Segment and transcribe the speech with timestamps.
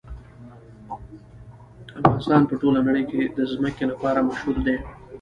[1.97, 4.75] افغانستان په ټوله نړۍ کې د ځمکه لپاره مشهور دی.